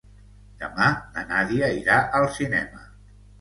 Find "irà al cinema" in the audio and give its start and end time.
1.83-2.83